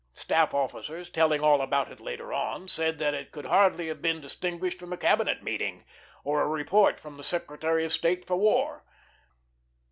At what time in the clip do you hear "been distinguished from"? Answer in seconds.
4.01-4.91